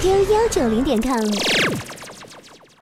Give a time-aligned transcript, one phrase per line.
[0.00, 1.97] q 幺九零点 com